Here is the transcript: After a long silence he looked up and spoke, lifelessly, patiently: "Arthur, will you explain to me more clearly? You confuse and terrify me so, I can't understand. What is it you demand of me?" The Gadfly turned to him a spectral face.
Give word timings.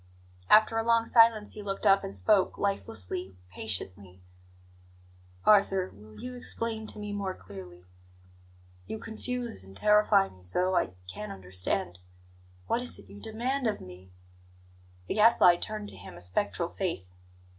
After 0.49 0.79
a 0.79 0.83
long 0.83 1.05
silence 1.05 1.51
he 1.51 1.61
looked 1.61 1.85
up 1.85 2.03
and 2.03 2.15
spoke, 2.15 2.57
lifelessly, 2.57 3.35
patiently: 3.51 4.23
"Arthur, 5.45 5.91
will 5.93 6.19
you 6.19 6.33
explain 6.33 6.87
to 6.87 6.97
me 6.97 7.13
more 7.13 7.35
clearly? 7.35 7.83
You 8.87 8.97
confuse 8.97 9.63
and 9.63 9.77
terrify 9.77 10.27
me 10.27 10.41
so, 10.41 10.73
I 10.75 10.95
can't 11.07 11.31
understand. 11.31 11.99
What 12.65 12.81
is 12.81 12.97
it 12.97 13.11
you 13.11 13.21
demand 13.21 13.67
of 13.67 13.79
me?" 13.79 14.09
The 15.05 15.13
Gadfly 15.13 15.57
turned 15.57 15.89
to 15.89 15.97
him 15.97 16.15
a 16.15 16.19
spectral 16.21 16.69
face. 16.69 17.17